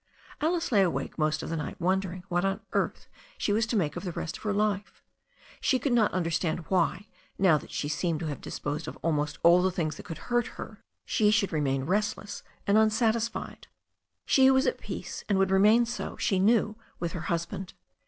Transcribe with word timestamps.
Alice 0.41 0.71
lay 0.71 0.81
awake 0.81 1.19
most 1.19 1.43
of 1.43 1.51
that 1.51 1.57
night 1.57 1.79
wondering 1.79 2.23
what 2.27 2.43
on 2.43 2.61
earth 2.73 3.07
she 3.37 3.53
was 3.53 3.67
to 3.67 3.75
make 3.75 3.95
of 3.95 4.03
the 4.03 4.11
rest 4.11 4.35
of 4.35 4.41
her 4.41 4.51
life. 4.51 5.03
She 5.59 5.77
could 5.77 5.93
not 5.93 6.11
understand 6.11 6.61
why, 6.69 7.05
now 7.37 7.59
that 7.59 7.69
she 7.69 7.87
seemed 7.87 8.19
to 8.21 8.25
have 8.25 8.41
disposed 8.41 8.87
of 8.87 8.97
almost 9.03 9.37
all 9.43 9.61
the 9.61 9.69
things 9.69 9.97
that 9.97 10.05
could 10.07 10.17
hurt 10.31 10.47
her, 10.57 10.81
she 11.05 11.29
should 11.29 11.53
re 11.53 11.59
THE 11.59 11.65
STORY 11.65 11.75
OF 11.75 11.81
A 11.83 11.85
NEW 11.85 11.85
ZEALAND 11.85 11.89
RIVER 11.89 12.27
391 12.65 12.81
main 12.81 12.81
restless 12.81 12.99
and 13.05 13.11
unsatisfied. 13.11 13.67
She 14.25 14.49
was 14.49 14.65
at 14.65 14.81
peace 14.81 15.23
and 15.29 15.37
would 15.37 15.51
remain 15.51 15.85
so, 15.85 16.17
she 16.17 16.39
knew, 16.39 16.75
with 16.99 17.11
her 17.11 17.27
husband. 17.29 17.73